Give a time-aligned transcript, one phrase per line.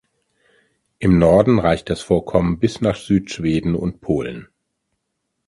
[0.97, 4.47] Im Norden reicht das Vorkommen bis nach Südschweden und Polen.